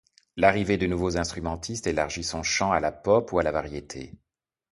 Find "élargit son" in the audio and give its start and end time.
1.85-2.41